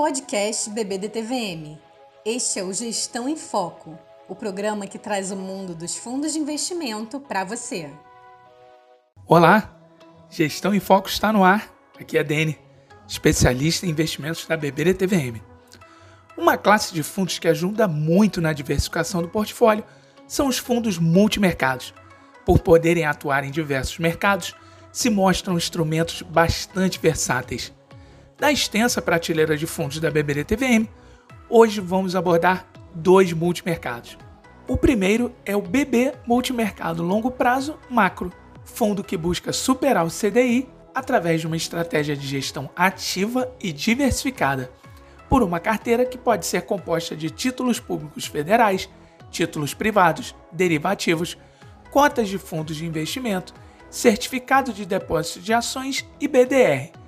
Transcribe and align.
Podcast 0.00 0.70
BBDTVM. 0.70 1.78
Este 2.24 2.58
é 2.58 2.64
o 2.64 2.72
Gestão 2.72 3.28
em 3.28 3.36
Foco, 3.36 3.98
o 4.26 4.34
programa 4.34 4.86
que 4.86 4.98
traz 4.98 5.30
o 5.30 5.36
mundo 5.36 5.74
dos 5.74 5.94
fundos 5.94 6.32
de 6.32 6.38
investimento 6.38 7.20
para 7.20 7.44
você. 7.44 7.90
Olá, 9.26 9.78
Gestão 10.30 10.74
em 10.74 10.80
Foco 10.80 11.06
está 11.06 11.30
no 11.30 11.44
ar. 11.44 11.70
Aqui 12.00 12.16
é 12.16 12.20
a 12.20 12.22
Dene, 12.22 12.58
especialista 13.06 13.84
em 13.84 13.90
investimentos 13.90 14.46
da 14.46 14.56
BBDTVM. 14.56 15.42
Uma 16.34 16.56
classe 16.56 16.94
de 16.94 17.02
fundos 17.02 17.38
que 17.38 17.46
ajuda 17.46 17.86
muito 17.86 18.40
na 18.40 18.54
diversificação 18.54 19.20
do 19.20 19.28
portfólio 19.28 19.84
são 20.26 20.48
os 20.48 20.56
fundos 20.56 20.96
multimercados. 20.96 21.92
Por 22.46 22.60
poderem 22.60 23.04
atuar 23.04 23.44
em 23.44 23.50
diversos 23.50 23.98
mercados, 23.98 24.56
se 24.90 25.10
mostram 25.10 25.58
instrumentos 25.58 26.22
bastante 26.22 26.98
versáteis 26.98 27.70
da 28.40 28.50
extensa 28.50 29.02
prateleira 29.02 29.54
de 29.54 29.66
fundos 29.66 30.00
da 30.00 30.10
BBD 30.10 30.44
TVM, 30.44 30.88
hoje 31.46 31.78
vamos 31.78 32.16
abordar 32.16 32.66
dois 32.94 33.34
multimercados. 33.34 34.16
O 34.66 34.78
primeiro 34.78 35.30
é 35.44 35.54
o 35.54 35.60
BB 35.60 36.14
Multimercado 36.26 37.02
Longo 37.02 37.30
Prazo 37.30 37.78
Macro, 37.90 38.32
fundo 38.64 39.04
que 39.04 39.14
busca 39.14 39.52
superar 39.52 40.06
o 40.06 40.10
CDI 40.10 40.66
através 40.94 41.42
de 41.42 41.46
uma 41.46 41.56
estratégia 41.56 42.16
de 42.16 42.26
gestão 42.26 42.70
ativa 42.74 43.54
e 43.60 43.72
diversificada, 43.72 44.72
por 45.28 45.42
uma 45.42 45.60
carteira 45.60 46.06
que 46.06 46.16
pode 46.16 46.46
ser 46.46 46.62
composta 46.62 47.14
de 47.14 47.28
títulos 47.28 47.78
públicos 47.78 48.24
federais, 48.24 48.88
títulos 49.30 49.74
privados, 49.74 50.34
derivativos, 50.50 51.36
cotas 51.90 52.28
de 52.28 52.38
fundos 52.38 52.76
de 52.76 52.86
investimento, 52.86 53.52
certificado 53.90 54.72
de 54.72 54.86
depósito 54.86 55.40
de 55.40 55.52
ações 55.52 56.08
e 56.18 56.26
BDR 56.26 56.99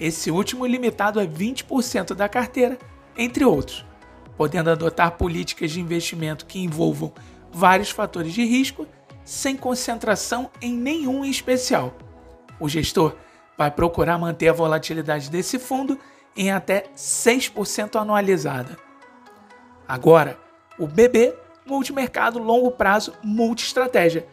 esse 0.00 0.30
último 0.30 0.66
limitado 0.66 1.18
a 1.20 1.26
20% 1.26 2.14
da 2.14 2.28
carteira, 2.28 2.78
entre 3.16 3.44
outros, 3.44 3.84
podendo 4.36 4.70
adotar 4.70 5.12
políticas 5.12 5.70
de 5.70 5.80
investimento 5.80 6.46
que 6.46 6.60
envolvam 6.60 7.12
vários 7.50 7.90
fatores 7.90 8.32
de 8.32 8.44
risco 8.44 8.86
sem 9.24 9.56
concentração 9.56 10.50
em 10.62 10.72
nenhum 10.72 11.24
em 11.24 11.30
especial. 11.30 11.92
O 12.58 12.68
gestor 12.68 13.14
vai 13.56 13.70
procurar 13.70 14.18
manter 14.18 14.48
a 14.48 14.52
volatilidade 14.52 15.30
desse 15.30 15.58
fundo 15.58 15.98
em 16.36 16.50
até 16.52 16.84
6% 16.96 17.96
anualizada. 18.00 18.78
Agora, 19.86 20.38
o 20.78 20.86
BB 20.86 21.34
Multimercado 21.66 22.38
Longo 22.38 22.70
Prazo 22.70 23.12
Multiestratégia, 23.22 24.26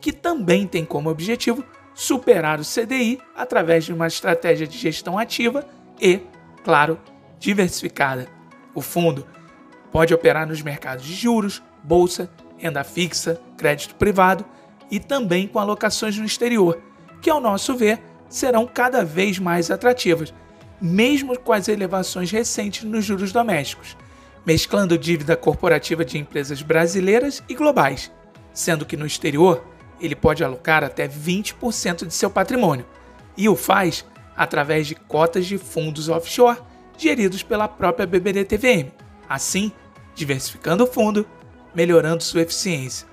que 0.00 0.12
também 0.12 0.66
tem 0.66 0.84
como 0.84 1.10
objetivo 1.10 1.62
superar 1.94 2.60
o 2.60 2.64
CDI 2.64 3.20
através 3.36 3.84
de 3.84 3.92
uma 3.92 4.06
estratégia 4.06 4.66
de 4.66 4.78
gestão 4.78 5.18
ativa 5.18 5.66
e, 6.00 6.20
claro, 6.64 6.98
diversificada. 7.38 8.26
O 8.74 8.80
fundo 8.80 9.26
pode 9.90 10.14
operar 10.14 10.46
nos 10.46 10.62
mercados 10.62 11.04
de 11.04 11.14
juros, 11.14 11.62
bolsa, 11.82 12.30
renda 12.56 12.84
fixa, 12.84 13.40
crédito 13.56 13.94
privado 13.94 14.44
e 14.90 14.98
também 14.98 15.46
com 15.46 15.58
alocações 15.58 16.16
no 16.16 16.24
exterior, 16.24 16.80
que, 17.20 17.30
ao 17.30 17.40
nosso 17.40 17.76
ver, 17.76 18.00
serão 18.28 18.66
cada 18.66 19.04
vez 19.04 19.38
mais 19.38 19.70
atrativas, 19.70 20.32
mesmo 20.80 21.38
com 21.38 21.52
as 21.52 21.68
elevações 21.68 22.30
recentes 22.30 22.84
nos 22.84 23.04
juros 23.04 23.32
domésticos, 23.32 23.96
mesclando 24.46 24.96
dívida 24.96 25.36
corporativa 25.36 26.04
de 26.04 26.18
empresas 26.18 26.62
brasileiras 26.62 27.42
e 27.48 27.54
globais, 27.54 28.10
sendo 28.52 28.86
que 28.86 28.96
no 28.96 29.06
exterior 29.06 29.64
ele 30.00 30.16
pode 30.16 30.42
alocar 30.42 30.82
até 30.82 31.06
20% 31.06 32.06
de 32.06 32.14
seu 32.14 32.30
patrimônio 32.30 32.86
e 33.36 33.48
o 33.48 33.56
faz 33.56 34.04
através 34.36 34.86
de 34.86 34.94
cotas 34.94 35.46
de 35.46 35.58
fundos 35.58 36.08
offshore 36.08 36.58
geridos 36.96 37.42
pela 37.42 37.68
própria 37.68 38.06
BBDTVM, 38.06 38.90
assim 39.28 39.72
diversificando 40.14 40.84
o 40.84 40.86
fundo, 40.86 41.26
melhorando 41.74 42.22
sua 42.22 42.42
eficiência. 42.42 43.06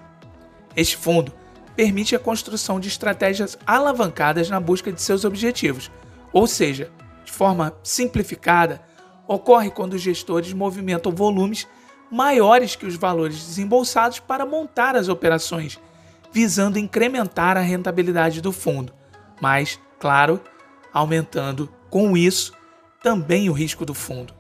Este 0.75 0.97
fundo 0.97 1.33
permite 1.75 2.15
a 2.15 2.19
construção 2.19 2.79
de 2.79 2.87
estratégias 2.87 3.57
alavancadas 3.65 4.49
na 4.49 4.59
busca 4.59 4.91
de 4.91 5.01
seus 5.01 5.23
objetivos, 5.23 5.91
ou 6.33 6.47
seja, 6.47 6.91
de 7.23 7.31
forma 7.31 7.73
simplificada, 7.83 8.81
ocorre 9.27 9.69
quando 9.69 9.93
os 9.93 10.01
gestores 10.01 10.53
movimentam 10.53 11.11
volumes 11.11 11.67
maiores 12.09 12.75
que 12.75 12.85
os 12.85 12.95
valores 12.95 13.37
desembolsados 13.37 14.19
para 14.19 14.45
montar 14.45 14.95
as 14.95 15.09
operações 15.09 15.79
visando 16.37 16.77
incrementar 16.77 17.57
a 17.57 17.61
rentabilidade 17.61 18.41
do 18.41 18.51
fundo, 18.51 18.93
mas, 19.41 19.79
claro, 19.97 20.39
aumentando 20.93 21.67
com 21.89 22.15
isso 22.15 22.53
também 23.01 23.49
o 23.49 23.53
risco 23.53 23.83
do 23.83 23.95
fundo. 23.95 24.35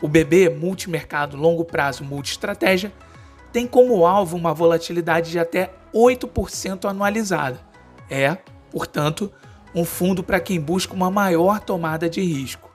O 0.00 0.06
BB 0.06 0.50
Multimercado 0.50 1.36
Longo 1.36 1.64
Prazo 1.64 2.04
Multiestratégia 2.04 2.92
tem 3.52 3.66
como 3.66 4.06
alvo 4.06 4.36
uma 4.36 4.54
volatilidade 4.54 5.32
de 5.32 5.40
até 5.40 5.74
8% 5.92 6.88
anualizada. 6.88 7.58
É, 8.08 8.38
portanto, 8.70 9.32
um 9.74 9.84
fundo 9.84 10.22
para 10.22 10.38
quem 10.38 10.60
busca 10.60 10.94
uma 10.94 11.10
maior 11.10 11.58
tomada 11.58 12.08
de 12.08 12.20
risco. 12.20 12.70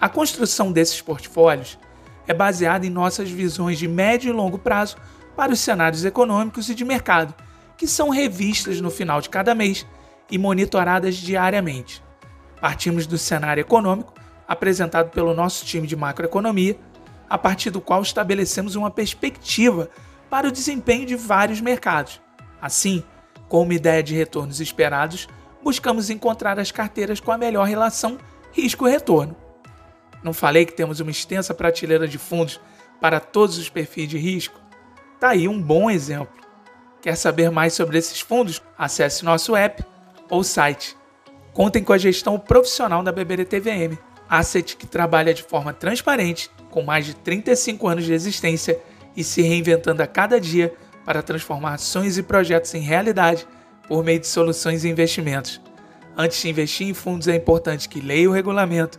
A 0.00 0.08
construção 0.08 0.72
desses 0.72 1.02
portfólios 1.02 1.78
é 2.26 2.32
baseada 2.32 2.86
em 2.86 2.90
nossas 2.90 3.30
visões 3.30 3.78
de 3.78 3.86
médio 3.86 4.30
e 4.30 4.32
longo 4.32 4.58
prazo 4.58 4.96
para 5.36 5.52
os 5.52 5.60
cenários 5.60 6.04
econômicos 6.04 6.68
e 6.68 6.74
de 6.74 6.84
mercado, 6.84 7.34
que 7.76 7.86
são 7.86 8.10
revistas 8.10 8.80
no 8.80 8.90
final 8.90 9.20
de 9.20 9.28
cada 9.28 9.54
mês 9.54 9.86
e 10.30 10.38
monitoradas 10.38 11.16
diariamente. 11.16 12.02
Partimos 12.60 13.06
do 13.06 13.18
cenário 13.18 13.60
econômico 13.60 14.14
apresentado 14.46 15.10
pelo 15.10 15.34
nosso 15.34 15.64
time 15.64 15.86
de 15.86 15.96
macroeconomia, 15.96 16.76
a 17.28 17.38
partir 17.38 17.70
do 17.70 17.80
qual 17.80 18.02
estabelecemos 18.02 18.76
uma 18.76 18.90
perspectiva 18.90 19.88
para 20.28 20.48
o 20.48 20.52
desempenho 20.52 21.06
de 21.06 21.16
vários 21.16 21.60
mercados. 21.60 22.20
Assim, 22.60 23.02
com 23.48 23.62
uma 23.62 23.74
ideia 23.74 24.02
de 24.02 24.14
retornos 24.14 24.60
esperados, 24.60 25.28
buscamos 25.62 26.10
encontrar 26.10 26.58
as 26.58 26.70
carteiras 26.70 27.20
com 27.20 27.32
a 27.32 27.38
melhor 27.38 27.66
relação 27.66 28.18
risco-retorno. 28.52 29.34
Não 30.22 30.32
falei 30.32 30.64
que 30.64 30.74
temos 30.74 31.00
uma 31.00 31.10
extensa 31.10 31.52
prateleira 31.54 32.06
de 32.06 32.18
fundos 32.18 32.60
para 33.00 33.18
todos 33.18 33.58
os 33.58 33.68
perfis 33.68 34.08
de 34.08 34.18
risco? 34.18 34.60
Tá 35.22 35.28
aí 35.28 35.46
um 35.46 35.62
bom 35.62 35.88
exemplo. 35.88 36.34
Quer 37.00 37.14
saber 37.14 37.48
mais 37.48 37.74
sobre 37.74 37.96
esses 37.96 38.20
fundos? 38.20 38.60
Acesse 38.76 39.24
nosso 39.24 39.54
app 39.54 39.84
ou 40.28 40.42
site. 40.42 40.96
Contem 41.52 41.84
com 41.84 41.92
a 41.92 41.98
gestão 41.98 42.40
profissional 42.40 43.04
da 43.04 43.12
BBDTVM, 43.12 43.96
asset 44.28 44.76
que 44.76 44.84
trabalha 44.84 45.32
de 45.32 45.44
forma 45.44 45.72
transparente, 45.72 46.50
com 46.72 46.82
mais 46.82 47.06
de 47.06 47.14
35 47.14 47.86
anos 47.86 48.04
de 48.04 48.12
existência 48.12 48.80
e 49.16 49.22
se 49.22 49.42
reinventando 49.42 50.02
a 50.02 50.08
cada 50.08 50.40
dia 50.40 50.74
para 51.04 51.22
transformar 51.22 51.78
sonhos 51.78 52.18
e 52.18 52.22
projetos 52.24 52.74
em 52.74 52.80
realidade 52.80 53.46
por 53.86 54.02
meio 54.02 54.18
de 54.18 54.26
soluções 54.26 54.82
e 54.82 54.88
investimentos. 54.88 55.60
Antes 56.16 56.42
de 56.42 56.50
investir 56.50 56.88
em 56.88 56.94
fundos, 56.94 57.28
é 57.28 57.36
importante 57.36 57.88
que 57.88 58.00
leia 58.00 58.28
o 58.28 58.32
regulamento, 58.32 58.98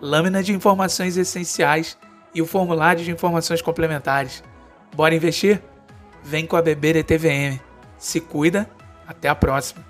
lâmina 0.00 0.44
de 0.44 0.52
informações 0.52 1.16
essenciais 1.16 1.98
e 2.32 2.40
o 2.40 2.46
formulário 2.46 3.02
de 3.02 3.10
informações 3.10 3.60
complementares. 3.60 4.44
Bora 4.96 5.14
investir? 5.14 5.62
Vem 6.24 6.46
com 6.46 6.56
a 6.56 6.62
Beber 6.62 7.04
TVM. 7.04 7.60
Se 7.98 8.18
cuida, 8.18 8.66
até 9.06 9.28
a 9.28 9.34
próxima. 9.34 9.85